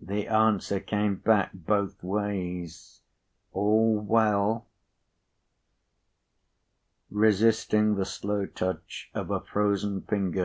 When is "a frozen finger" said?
9.32-10.44